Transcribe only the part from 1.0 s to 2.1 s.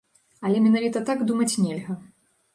так думаць нельга.